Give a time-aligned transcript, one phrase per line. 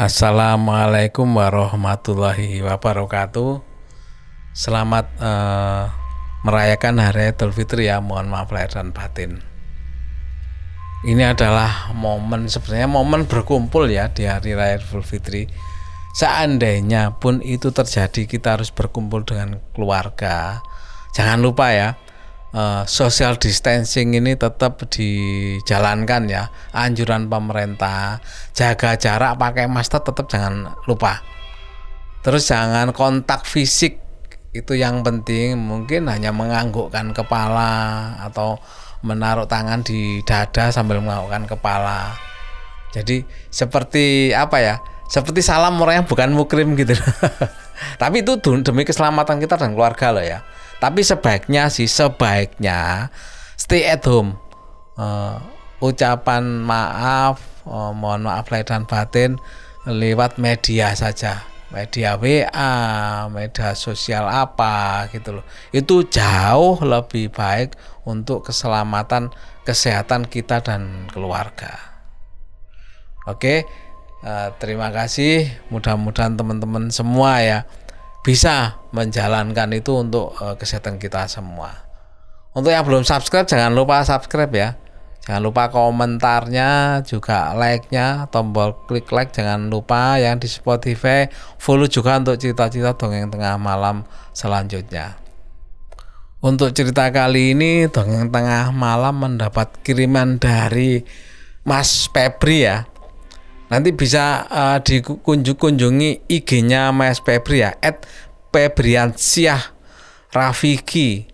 [0.00, 3.60] Assalamualaikum warahmatullahi wabarakatuh.
[4.56, 5.92] Selamat uh,
[6.40, 8.00] merayakan Hari Idul Fitri ya.
[8.00, 9.44] Mohon maaf lahir dan batin.
[11.04, 15.52] Ini adalah momen sebenarnya momen berkumpul ya di hari raya Idul Fitri.
[16.16, 20.64] Seandainya pun itu terjadi kita harus berkumpul dengan keluarga.
[21.12, 22.00] Jangan lupa ya
[22.54, 26.50] uh, social distancing ini tetap dijalankan ya.
[26.74, 28.22] Anjuran pemerintah
[28.54, 31.22] jaga jarak pakai masker tetap jangan lupa.
[32.20, 33.98] Terus jangan kontak fisik
[34.52, 35.56] itu yang penting.
[35.56, 38.60] Mungkin hanya menganggukkan kepala atau
[39.00, 42.12] menaruh tangan di dada sambil menganggukkan kepala.
[42.92, 44.76] Jadi seperti apa ya?
[45.10, 46.94] Seperti salam orang yang bukan mukrim gitu.
[48.02, 50.44] Tapi itu demi keselamatan kita dan keluarga loh ya
[50.80, 53.12] tapi sebaiknya sih sebaiknya
[53.54, 54.40] stay at home
[54.96, 55.36] uh,
[55.84, 59.36] ucapan maaf uh, mohon maaf lahir dan batin
[59.84, 62.74] lewat media saja media WA,
[63.30, 65.46] media sosial apa gitu loh.
[65.70, 69.30] Itu jauh lebih baik untuk keselamatan
[69.62, 71.78] kesehatan kita dan keluarga.
[73.30, 73.64] Oke,
[74.26, 75.46] uh, terima kasih.
[75.70, 77.58] Mudah-mudahan teman-teman semua ya
[78.20, 81.88] bisa menjalankan itu untuk uh, kesehatan kita semua.
[82.52, 84.70] Untuk yang belum subscribe jangan lupa subscribe ya.
[85.20, 91.28] Jangan lupa komentarnya, juga like-nya, tombol klik like jangan lupa yang di Spotify
[91.60, 95.20] follow juga untuk cerita-cerita dongeng tengah malam selanjutnya.
[96.40, 101.04] Untuk cerita kali ini dongeng tengah malam mendapat kiriman dari
[101.68, 102.88] Mas Febri ya.
[103.70, 107.78] Nanti bisa uh, dikunjungi IG-nya Mas Febri ya,
[108.50, 109.78] @febriansyah
[110.34, 111.30] Rafiki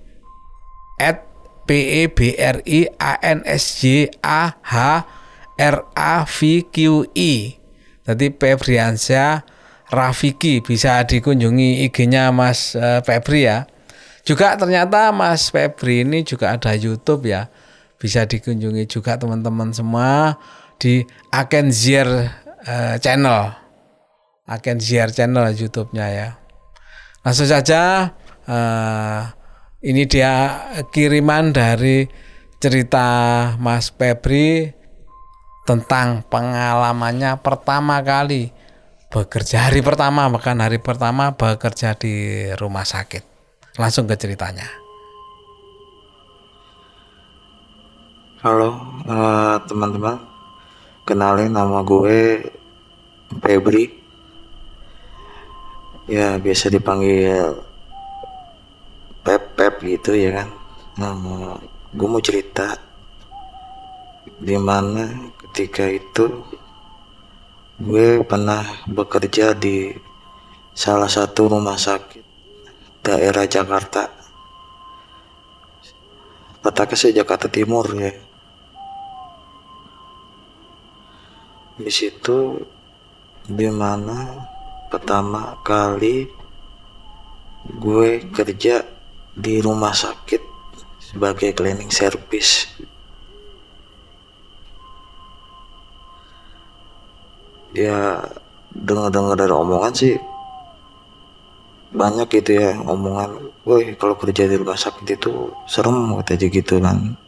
[1.67, 4.75] P E B R I A N S J A H
[5.59, 6.39] R A V
[6.71, 6.77] Q
[7.13, 7.59] I.
[8.07, 9.43] Jadi Febriansyah
[9.91, 13.67] Rafiki bisa dikunjungi IG-nya Mas uh, Febri ya.
[14.23, 17.51] Juga ternyata Mas Febri ini juga ada YouTube ya.
[17.99, 20.39] Bisa dikunjungi juga teman-teman semua
[20.77, 22.09] di Akenzier
[22.65, 23.53] uh, channel.
[24.47, 26.29] Akenzier channel YouTube-nya ya.
[27.27, 28.15] Langsung saja
[28.47, 29.21] uh,
[29.83, 30.63] ini dia
[30.95, 32.07] kiriman dari
[32.63, 33.07] cerita
[33.61, 34.71] Mas Febri
[35.67, 38.55] tentang pengalamannya pertama kali
[39.11, 43.23] bekerja hari pertama bahkan hari pertama bekerja di rumah sakit
[43.79, 44.67] langsung ke ceritanya
[48.43, 48.79] halo
[49.11, 50.36] uh, teman-teman
[51.07, 52.43] kenalin nama gue
[53.39, 53.87] Febri.
[56.11, 57.63] Ya biasa dipanggil
[59.23, 60.49] pep pep gitu ya kan.
[60.99, 61.15] Nah,
[61.95, 62.75] gue mau cerita
[64.37, 66.43] di mana ketika itu
[67.79, 69.95] gue pernah bekerja di
[70.75, 72.25] salah satu rumah sakit
[73.07, 74.11] daerah Jakarta.
[76.67, 78.26] Letaknya sih Jakarta Timur ya
[81.77, 82.57] di situ
[83.45, 84.33] di mana
[84.89, 86.25] pertama kali
[87.69, 88.81] gue kerja
[89.37, 90.41] di rumah sakit
[90.99, 92.73] sebagai cleaning service.
[97.77, 98.25] Ya
[98.73, 100.17] dengar-dengar dari omongan sih
[101.93, 107.21] banyak gitu ya omongan woi kalau kerja di rumah sakit itu serem aja gitu kan.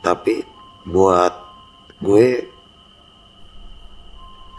[0.00, 0.40] Tapi
[0.88, 1.36] buat
[2.00, 2.51] gue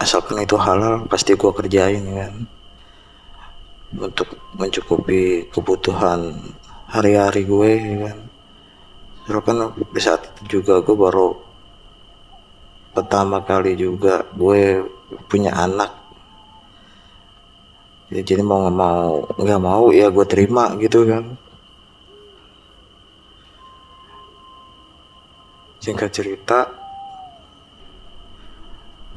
[0.03, 2.33] asalkan itu halal pasti gue kerjain kan.
[3.93, 6.35] Untuk mencukupi kebutuhan
[6.91, 7.71] hari-hari gue
[8.03, 8.17] kan.
[9.23, 11.31] Terus kan di saat itu juga gue baru
[12.93, 14.83] pertama kali juga gue
[15.31, 15.89] punya anak.
[18.13, 21.23] Ya, jadi mau nggak mau nggak mau ya gue terima gitu kan.
[25.81, 26.59] Singkat cerita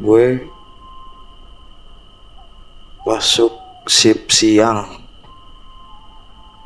[0.01, 0.56] gue
[3.07, 3.55] masuk
[3.87, 5.07] shift siang.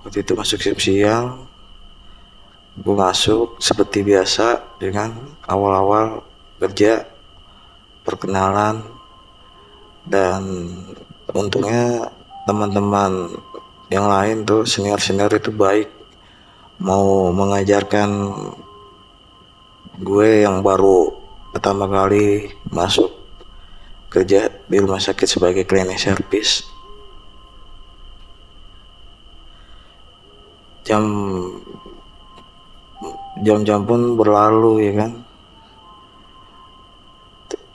[0.00, 1.50] Waktu itu masuk shift siang
[2.80, 5.12] gue masuk seperti biasa dengan
[5.44, 6.24] awal-awal
[6.56, 7.04] kerja
[8.06, 8.80] perkenalan
[10.08, 10.40] dan
[11.28, 12.08] untungnya
[12.48, 13.36] teman-teman
[13.92, 15.92] yang lain tuh senior-senior itu baik
[16.80, 18.32] mau mengajarkan
[20.00, 21.12] gue yang baru
[21.52, 23.12] pertama kali masuk
[24.10, 26.66] kerja di rumah sakit sebagai cleaning service
[30.82, 31.06] jam
[33.40, 35.22] jam-jam pun berlalu ya kan?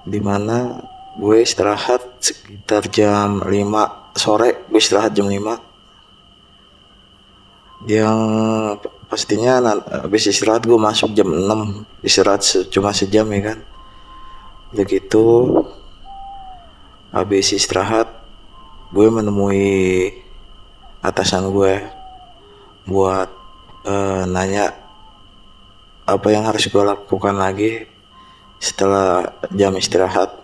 [0.06, 0.78] Di mana
[1.16, 8.20] gue istirahat sekitar jam 5 sore gue istirahat jam 5 yang
[9.08, 13.64] pastinya habis istirahat gue masuk jam 6 istirahat cuma sejam ya kan?
[14.76, 15.24] Begitu
[17.16, 18.12] habis istirahat
[18.92, 20.12] gue menemui
[21.00, 21.80] atasan gue
[22.84, 23.32] buat
[23.88, 24.76] uh, nanya
[26.04, 27.88] apa yang harus gue lakukan lagi
[28.60, 30.44] setelah jam istirahat.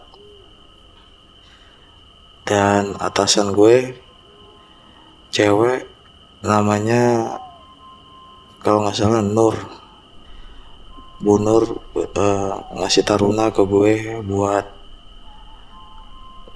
[2.47, 3.99] Dan atasan gue
[5.29, 5.85] cewek
[6.39, 7.35] namanya
[8.63, 9.59] kalau nggak salah Nur.
[11.19, 11.83] Bu Nur
[12.15, 14.80] uh, ngasih taruna ke gue buat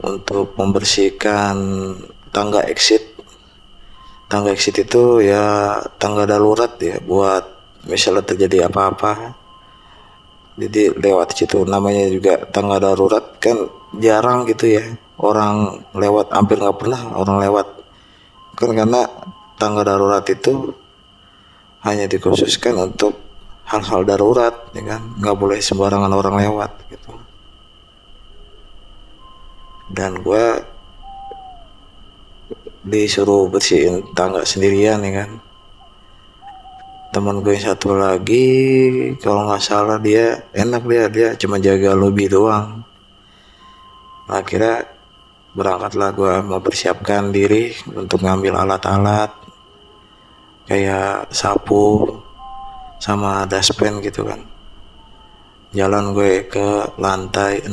[0.01, 1.55] untuk membersihkan
[2.33, 3.15] tangga exit.
[4.27, 7.45] Tangga exit itu ya tangga darurat ya buat
[7.85, 9.37] misalnya terjadi apa-apa.
[10.55, 13.69] Jadi lewat situ namanya juga tangga darurat kan
[13.99, 14.83] jarang gitu ya.
[15.15, 17.67] Orang lewat hampir nggak pernah orang lewat.
[18.55, 19.07] Kan karena
[19.55, 20.75] tangga darurat itu
[21.83, 23.13] hanya dikhususkan untuk
[23.67, 25.01] hal-hal darurat ya kan?
[25.21, 27.24] Nggak boleh sembarangan orang lewat gitu
[29.91, 30.45] dan gue
[32.85, 35.31] disuruh bersihin tangga sendirian ya kan.
[37.13, 38.47] Teman gue yang satu lagi
[39.23, 42.85] kalau nggak salah dia enak dia dia cuma jaga lobby doang.
[44.29, 44.85] Akhirnya
[45.55, 49.31] berangkatlah gue mempersiapkan diri untuk ngambil alat-alat
[50.67, 52.03] kayak sapu
[52.99, 54.41] sama dashpan gitu kan.
[55.71, 56.67] Jalan gue ke
[56.99, 57.71] lantai 6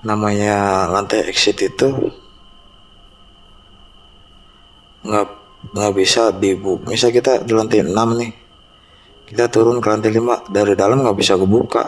[0.00, 1.88] namanya lantai exit itu
[5.04, 5.28] nggak
[5.76, 8.32] nggak bisa dibuka misal kita di lantai 6 nih.
[9.30, 11.84] Kita turun ke lantai 5 dari dalam nggak bisa kebuka.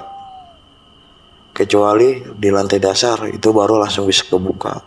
[1.52, 4.78] Kecuali di lantai dasar itu baru langsung bisa kebuka.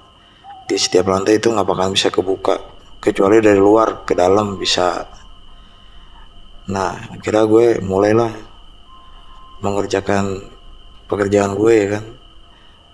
[0.66, 2.56] Di setiap lantai itu nggak bakalan bisa kebuka.
[3.04, 5.04] Kecuali dari luar ke dalam bisa.
[6.72, 8.32] Nah kira gue mulailah
[9.62, 10.42] mengerjakan
[11.06, 12.15] pekerjaan gue ya kan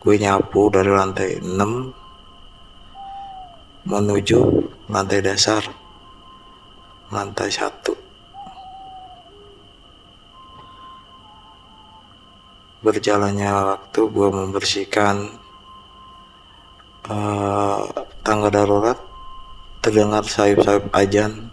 [0.01, 4.39] gue nyapu dari lantai 6 menuju
[4.89, 5.61] lantai dasar
[7.13, 8.01] lantai 1
[12.81, 15.37] berjalannya waktu gue membersihkan
[17.05, 17.85] uh,
[18.25, 18.97] tangga darurat
[19.81, 21.49] terdengar sayup-sayup ajan.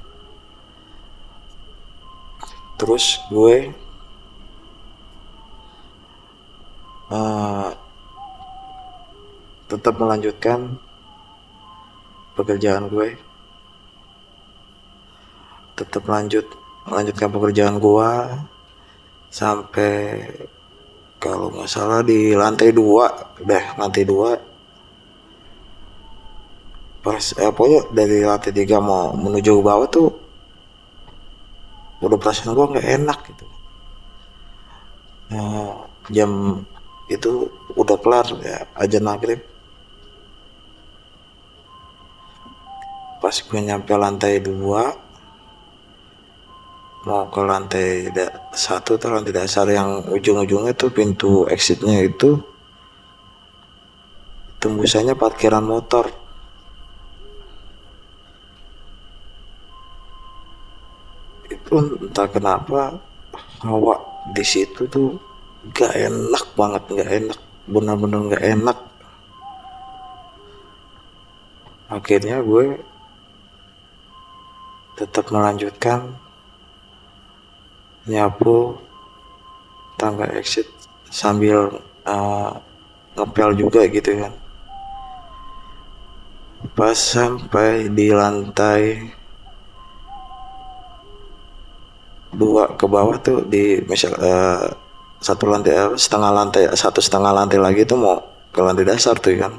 [2.80, 3.72] Terus gue
[7.12, 7.68] uh,
[9.68, 10.80] tetap melanjutkan
[12.32, 13.20] pekerjaan gue.
[15.76, 16.48] Tetap lanjut
[16.88, 18.10] melanjutkan pekerjaan gue
[19.28, 20.24] sampai
[21.20, 23.12] kalau nggak salah di lantai dua
[23.44, 24.32] deh lantai dua.
[27.04, 30.08] Pas eh, pokoknya dari lantai tiga mau menuju ke bawah tuh
[32.00, 33.46] udah perasaan gue nggak enak gitu.
[35.28, 36.64] Nah, jam
[37.12, 39.40] itu udah kelar ya aja maghrib
[43.18, 44.94] pas gue nyampe lantai dua
[47.06, 47.88] mau ke lantai
[48.52, 52.36] satu atau lantai dasar yang ujung-ujungnya tuh pintu exitnya itu
[54.58, 56.10] tembusannya parkiran motor.
[61.48, 62.98] Itu entah kenapa
[63.64, 63.96] hawa
[64.34, 65.16] di situ tuh
[65.72, 67.38] gak enak banget gak enak
[67.70, 68.78] benar-benar gak enak.
[71.88, 72.76] Akhirnya gue
[74.98, 76.10] tetap melanjutkan
[78.10, 78.74] nyapu
[79.94, 80.66] tangga exit
[81.06, 82.50] sambil uh,
[83.14, 84.34] ngepel juga gitu kan.
[86.74, 89.14] Pas sampai di lantai
[92.34, 94.66] dua ke bawah tuh di misal uh,
[95.18, 98.18] satu lantai setengah lantai satu setengah lantai lagi tuh mau
[98.50, 99.54] ke lantai dasar tuh kan.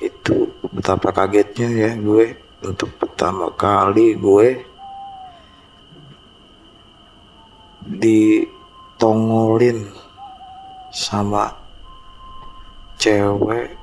[0.00, 4.64] Itu betapa kagetnya ya gue untuk pertama kali gue
[7.84, 9.84] ditongolin
[10.88, 11.52] sama
[12.96, 13.76] cewek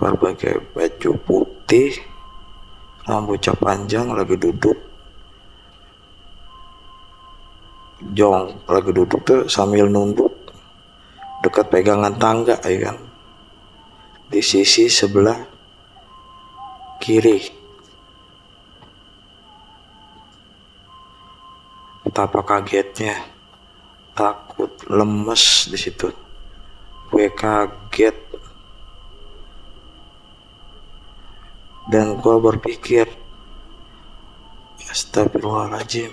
[0.00, 1.92] berbagai baju putih
[3.04, 4.78] rambutnya panjang lagi duduk.
[8.14, 10.30] Jong lagi duduk tuh sambil nunduk
[11.42, 12.96] dekat pegangan tangga ya kan?
[14.30, 15.42] Di sisi sebelah
[17.02, 17.57] kiri
[22.08, 23.20] betapa kagetnya.
[24.16, 26.08] Takut lemes di situ.
[27.12, 28.16] Gue kaget.
[31.88, 33.04] Dan gue berpikir
[34.88, 36.12] astagfirullahaladzim.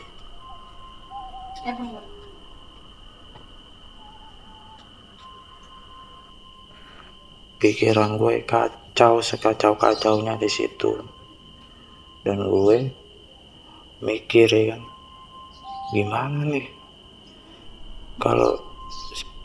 [7.56, 10.92] Pikiran gue kacau sekacau kacaunya di situ.
[12.24, 12.78] Dan gue
[14.04, 14.95] mikir ya kan
[15.94, 16.68] gimana nih?
[18.18, 18.62] Kalau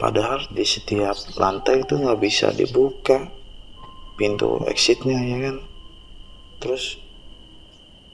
[0.01, 3.29] padahal di setiap lantai itu nggak bisa dibuka
[4.17, 5.57] pintu exitnya ya kan?
[6.61, 7.01] Terus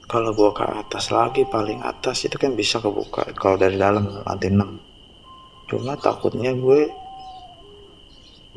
[0.07, 4.51] kalau gua ke atas lagi paling atas itu kan bisa kebuka kalau dari dalam lantai
[4.55, 4.87] 6
[5.67, 6.87] cuma takutnya gue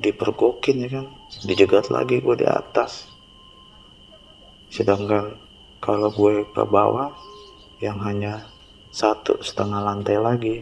[0.00, 1.06] dipergokin ya kan?
[1.44, 3.10] Dijegat lagi gue di atas.
[4.72, 5.36] Sedangkan
[5.82, 7.12] kalau gue ke bawah
[7.82, 8.48] yang hanya
[8.90, 10.56] satu setengah lantai lagi.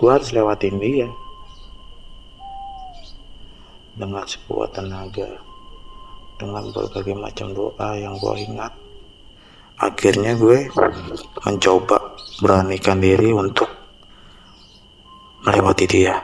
[0.00, 1.08] Gue harus lewatin dia.
[3.94, 5.28] Dengan sebuah tenaga
[6.34, 8.74] dengan berbagai macam doa yang gue ingat
[9.78, 10.70] akhirnya gue
[11.42, 13.66] mencoba beranikan diri untuk
[15.42, 16.14] melewati dia.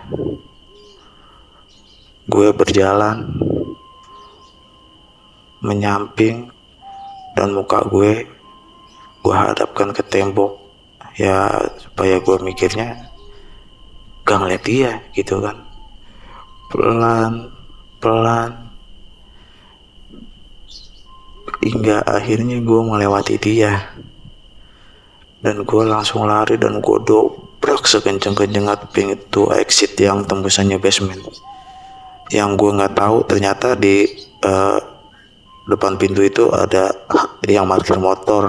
[2.31, 3.27] Gue berjalan
[5.61, 6.47] menyamping
[7.35, 8.25] dan muka gue
[9.21, 10.57] gue hadapkan ke tembok
[11.21, 13.13] ya supaya gue mikirnya
[14.25, 15.69] gak ngeliat dia gitu kan.
[16.73, 17.53] Pelan
[18.01, 18.73] pelan.
[21.61, 23.93] Hingga akhirnya gue melewati dia.
[25.45, 31.21] Dan gue langsung lari dan gue dobrak sekenceng-kencengnya pintu exit yang tembusannya basement.
[32.33, 34.09] Yang gue nggak tahu ternyata di
[34.45, 34.81] uh,
[35.69, 36.93] depan pintu itu ada
[37.45, 38.49] yang parkir motor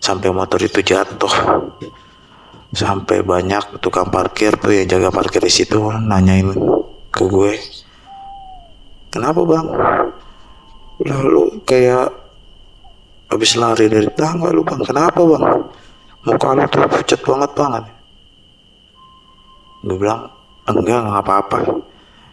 [0.00, 1.34] sampai motor itu jatuh.
[2.76, 6.50] Sampai banyak tukang parkir tuh yang jaga parkir di situ nanyain
[7.08, 7.56] ke gue
[9.08, 9.66] kenapa bang?
[11.06, 12.12] Lalu kayak
[13.32, 15.44] habis lari dari tangga lu bang kenapa bang?
[16.26, 17.84] Muka lu tuh pucat banget banget
[19.86, 20.26] gue bilang
[20.66, 21.58] enggak nggak apa-apa.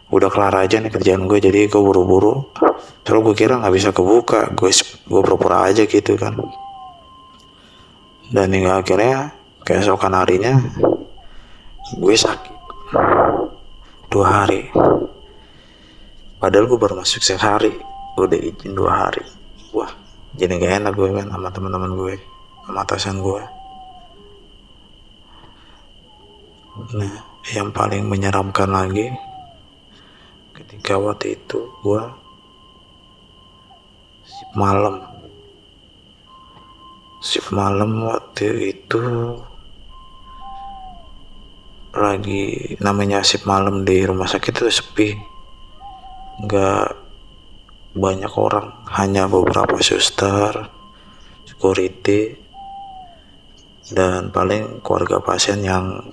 [0.09, 2.49] Udah kelar aja nih kerjaan gue jadi gue buru-buru.
[3.05, 4.71] Terus gue kira nggak bisa kebuka gue
[5.05, 6.33] gue pura-pura aja gitu kan
[8.29, 9.33] dan hingga akhirnya
[9.67, 10.59] keesokan harinya
[11.97, 12.55] gue sakit.
[14.07, 14.69] Dua hari.
[16.37, 17.73] Padahal gue baru masuk sehari
[18.15, 19.25] udah izin dua hari.
[19.73, 19.89] Wah
[20.37, 22.15] jadi gak enak gue kan sama teman-teman gue
[22.63, 23.43] sama atasan gue.
[26.97, 27.13] Nah
[27.51, 29.11] yang paling menyeramkan lagi
[30.55, 32.01] ketika waktu itu gue
[34.55, 35.12] malam
[37.23, 38.99] shift malam waktu itu
[41.95, 45.09] lagi namanya sip malam di rumah sakit itu sepi.
[46.43, 46.99] Nggak
[47.95, 50.67] banyak orang hanya beberapa suster
[51.47, 52.35] security
[53.93, 56.11] dan paling keluarga pasien yang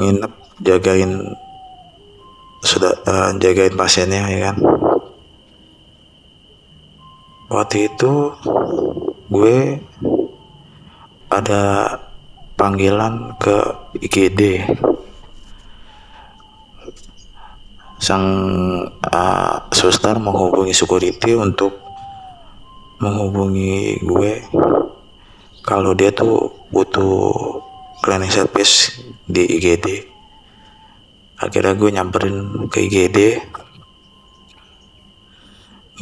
[0.00, 0.32] nginep
[0.64, 1.36] jagain
[2.62, 4.56] sudah uh, jagain pasiennya ya kan.
[7.52, 8.32] Waktu itu
[9.28, 9.80] gue
[11.32, 11.62] ada
[12.60, 13.56] panggilan ke
[14.04, 14.68] IGD
[18.02, 18.26] sang
[18.90, 21.78] uh, suster menghubungi security untuk
[22.98, 24.32] menghubungi gue.
[25.62, 27.62] Kalau dia tuh butuh
[28.02, 30.12] cleaning service di IGD
[31.42, 32.36] akhirnya gue nyamperin
[32.70, 33.18] ke IGD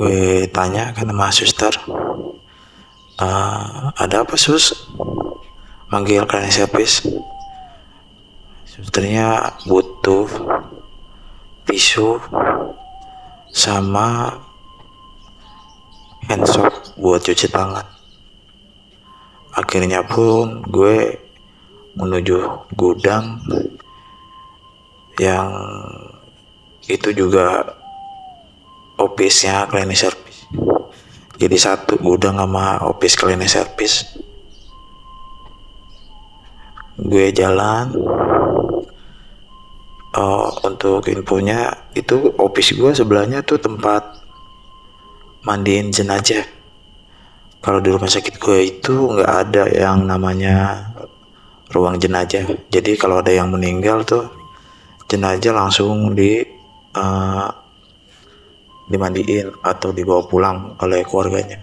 [0.00, 1.74] gue tanya kan sama suster
[3.20, 4.92] uh, ada apa sus
[5.90, 7.02] manggil cleaning service
[8.70, 10.30] susternya butuh
[11.66, 12.16] tisu
[13.50, 14.38] sama
[16.30, 17.82] hand soap buat cuci tangan.
[19.50, 21.18] Akhirnya pun gue
[21.98, 23.42] menuju gudang
[25.18, 25.50] yang
[26.86, 27.66] itu juga
[28.94, 30.46] office-nya cleaning service.
[31.34, 34.19] Jadi satu gudang sama office cleaning service
[37.00, 37.96] gue jalan
[40.14, 44.20] uh, untuk infonya itu office gue sebelahnya tuh tempat
[45.46, 46.44] mandiin jenazah.
[47.60, 50.88] Kalau di rumah sakit gue itu nggak ada yang namanya
[51.72, 52.44] ruang jenazah.
[52.72, 54.24] Jadi kalau ada yang meninggal tuh
[55.08, 56.40] jenazah langsung di
[56.96, 57.48] uh,
[58.90, 61.62] dimandiin atau dibawa pulang oleh keluarganya.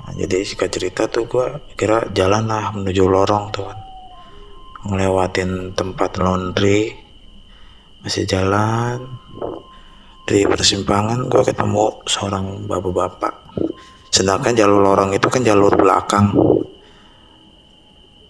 [0.00, 3.89] Nah, jadi singkat cerita tuh gue kira jalan lah menuju lorong tuh
[4.86, 6.94] ngelewatin tempat laundry
[8.00, 9.20] masih jalan.
[10.24, 13.34] Di persimpangan gue ketemu seorang bapak-bapak.
[14.14, 16.30] Sedangkan jalur lorong itu kan jalur belakang.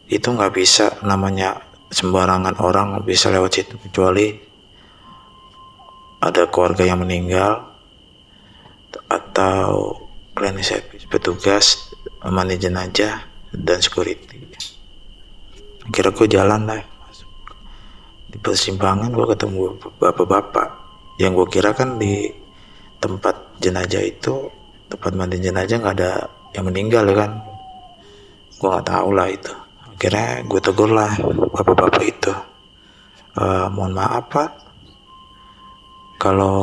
[0.09, 4.31] Itu nggak bisa namanya sembarangan orang bisa lewat situ kecuali
[6.23, 7.67] ada keluarga yang meninggal
[9.11, 9.99] atau
[10.63, 11.93] service petugas
[12.25, 14.41] mandi jenazah dan security
[15.91, 16.81] kira gue jalan lah
[18.31, 20.69] di persimpangan gue ketemu bapak-bapak.
[21.19, 22.31] Yang gue kira kan di
[23.03, 24.49] tempat jenazah itu
[24.87, 26.13] tempat mandi jenazah nggak ada
[26.55, 27.33] yang meninggal ya kan?
[28.57, 29.53] Gue nggak tahu lah itu.
[29.99, 31.13] Akhirnya gue tegur lah
[31.53, 32.33] bapak-bapak itu.
[33.37, 33.45] E,
[33.75, 34.51] mohon maaf pak.
[36.21, 36.57] Kalau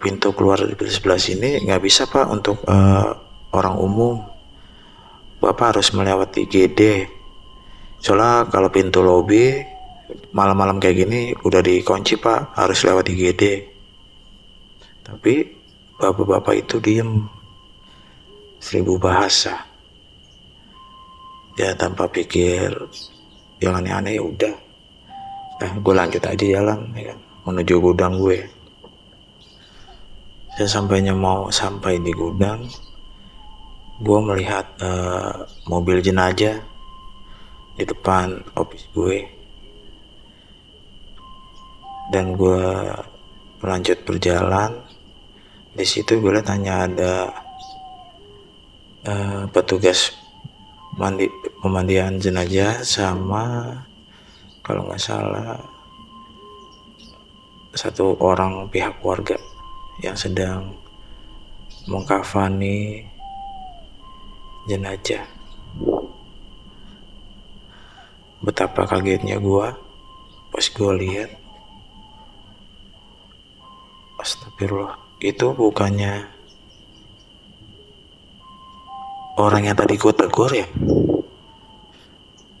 [0.00, 3.12] pintu keluar di sebelah sini nggak bisa pak untuk uh,
[3.52, 4.16] orang umum.
[5.44, 6.80] Bapak harus melewati GD
[8.04, 9.64] soalnya kalau pintu lobby
[10.36, 12.52] malam-malam kayak gini udah dikunci pak.
[12.52, 13.42] Harus lewat IGD
[15.04, 15.48] tapi
[16.00, 17.24] bapak-bapak itu diem.
[18.60, 19.64] Seribu bahasa.
[21.56, 22.72] Ya tanpa pikir.
[23.60, 24.54] Yang aneh-aneh ya udah.
[25.64, 27.18] Eh gue lanjut aja jalan ya kan.
[27.44, 28.40] Menuju gudang gue.
[30.56, 32.64] Saya sampainya mau sampai di gudang
[33.94, 36.58] gue melihat uh, mobil jenazah
[37.74, 39.18] di depan office gue.
[42.12, 42.90] Dan gue
[43.64, 44.78] melanjut berjalan.
[45.74, 47.14] Di situ gue lihat hanya ada
[49.08, 50.14] uh, petugas
[50.94, 51.26] mandi
[51.58, 53.74] pemandian jenazah sama
[54.62, 55.58] kalau nggak salah
[57.74, 59.34] satu orang pihak warga
[59.98, 60.70] yang sedang
[61.90, 63.02] mengkafani
[64.70, 65.33] jenazah
[68.44, 69.68] betapa kagetnya gue
[70.52, 71.30] pas gue lihat
[74.24, 74.96] Astagfirullah.
[75.20, 76.24] Itu bukannya
[79.36, 80.64] orang yang tadi gue tegur ya?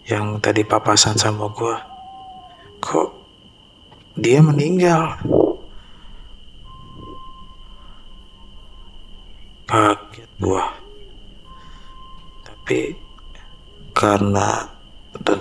[0.04, 1.76] Yang tadi papasan sama gue.
[2.84, 3.08] Kok
[4.20, 5.16] dia meninggal?
[9.64, 10.64] Kaget gue.
[12.44, 12.78] Tapi
[13.96, 14.73] karena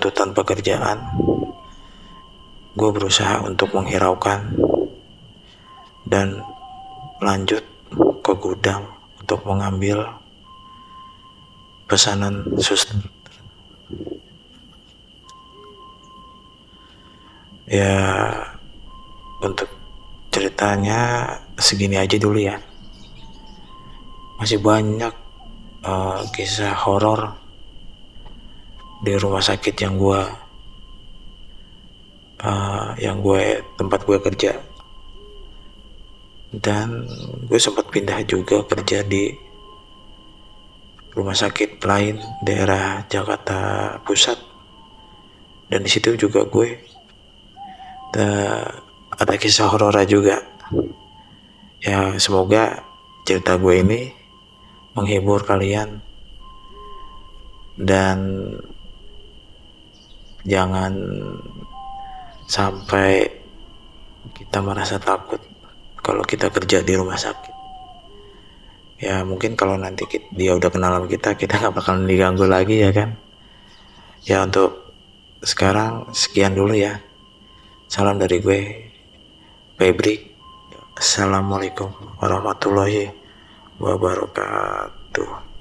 [0.03, 0.99] tuntutan pekerjaan,
[2.75, 4.51] gue berusaha untuk menghiraukan
[6.03, 6.43] dan
[7.23, 7.63] lanjut
[8.19, 8.83] ke gudang
[9.23, 10.03] untuk mengambil
[11.87, 12.99] pesanan suster.
[17.63, 17.95] Ya,
[19.39, 19.71] untuk
[20.35, 22.59] ceritanya segini aja dulu ya.
[24.35, 25.15] Masih banyak
[25.87, 27.42] uh, kisah horor
[29.03, 30.21] di rumah sakit yang gue
[32.39, 34.53] uh, yang gue tempat gue kerja.
[36.53, 37.09] Dan
[37.49, 39.33] gue sempat pindah juga kerja di
[41.17, 44.39] rumah sakit lain daerah Jakarta Pusat.
[45.67, 46.69] Dan di situ juga gue
[48.13, 50.45] ada kisah horor juga.
[51.81, 52.85] Ya semoga
[53.25, 54.01] cerita gue ini
[54.93, 56.05] menghibur kalian.
[57.73, 58.17] Dan
[60.43, 60.93] jangan
[62.47, 63.27] sampai
[64.35, 65.39] kita merasa takut
[66.03, 67.55] kalau kita kerja di rumah sakit.
[69.03, 72.91] Ya mungkin kalau nanti dia udah kenal sama kita kita nggak bakalan diganggu lagi ya
[72.95, 73.19] kan?
[74.23, 74.95] Ya untuk
[75.43, 77.03] sekarang sekian dulu ya.
[77.91, 78.61] Salam dari gue
[79.75, 80.31] Febri.
[80.93, 81.89] Assalamualaikum
[82.21, 83.11] warahmatullahi
[83.81, 85.52] wabarakatuh